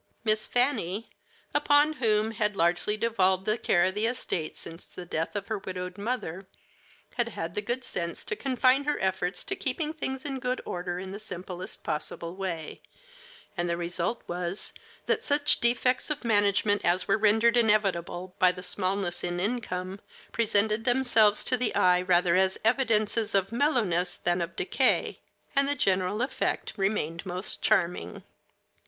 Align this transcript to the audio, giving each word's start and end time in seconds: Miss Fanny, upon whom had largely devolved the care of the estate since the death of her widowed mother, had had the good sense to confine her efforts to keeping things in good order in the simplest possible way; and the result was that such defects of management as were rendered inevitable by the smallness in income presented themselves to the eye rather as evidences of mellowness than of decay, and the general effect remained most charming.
Miss 0.23 0.47
Fanny, 0.47 1.11
upon 1.53 1.93
whom 1.93 2.31
had 2.31 2.55
largely 2.55 2.97
devolved 2.97 3.45
the 3.45 3.55
care 3.55 3.83
of 3.83 3.93
the 3.93 4.07
estate 4.07 4.55
since 4.55 4.87
the 4.87 5.05
death 5.05 5.35
of 5.35 5.45
her 5.45 5.59
widowed 5.59 5.95
mother, 5.99 6.47
had 7.17 7.27
had 7.27 7.53
the 7.53 7.61
good 7.61 7.83
sense 7.83 8.25
to 8.25 8.35
confine 8.35 8.85
her 8.85 8.99
efforts 8.99 9.43
to 9.43 9.55
keeping 9.55 9.93
things 9.93 10.25
in 10.25 10.39
good 10.39 10.59
order 10.65 10.97
in 10.97 11.11
the 11.11 11.19
simplest 11.19 11.83
possible 11.83 12.35
way; 12.35 12.81
and 13.55 13.69
the 13.69 13.77
result 13.77 14.23
was 14.27 14.73
that 15.05 15.23
such 15.23 15.59
defects 15.59 16.09
of 16.09 16.23
management 16.25 16.81
as 16.83 17.07
were 17.07 17.15
rendered 17.15 17.55
inevitable 17.55 18.33
by 18.39 18.51
the 18.51 18.63
smallness 18.63 19.23
in 19.23 19.39
income 19.39 19.99
presented 20.31 20.83
themselves 20.83 21.43
to 21.45 21.55
the 21.55 21.75
eye 21.75 22.01
rather 22.01 22.35
as 22.35 22.57
evidences 22.65 23.35
of 23.35 23.51
mellowness 23.51 24.17
than 24.17 24.41
of 24.41 24.55
decay, 24.55 25.19
and 25.55 25.67
the 25.67 25.75
general 25.75 26.23
effect 26.23 26.73
remained 26.75 27.23
most 27.23 27.61
charming. 27.61 28.23